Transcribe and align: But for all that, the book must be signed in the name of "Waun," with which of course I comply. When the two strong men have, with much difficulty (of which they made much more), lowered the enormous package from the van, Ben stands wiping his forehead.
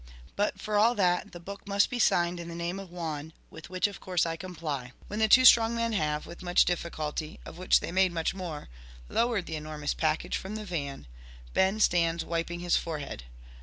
But 0.35 0.59
for 0.59 0.77
all 0.77 0.95
that, 0.95 1.31
the 1.31 1.39
book 1.39 1.67
must 1.67 1.91
be 1.91 1.99
signed 1.99 2.39
in 2.39 2.47
the 2.49 2.55
name 2.55 2.79
of 2.79 2.89
"Waun," 2.89 3.33
with 3.51 3.69
which 3.69 3.85
of 3.85 3.99
course 3.99 4.25
I 4.25 4.35
comply. 4.35 4.93
When 5.05 5.19
the 5.19 5.27
two 5.27 5.45
strong 5.45 5.75
men 5.75 5.93
have, 5.93 6.25
with 6.25 6.41
much 6.41 6.65
difficulty 6.65 7.39
(of 7.45 7.59
which 7.59 7.81
they 7.81 7.91
made 7.91 8.11
much 8.11 8.33
more), 8.33 8.67
lowered 9.09 9.45
the 9.45 9.57
enormous 9.57 9.93
package 9.93 10.37
from 10.37 10.55
the 10.55 10.65
van, 10.65 11.05
Ben 11.53 11.79
stands 11.79 12.25
wiping 12.25 12.61
his 12.61 12.75
forehead. 12.77 13.25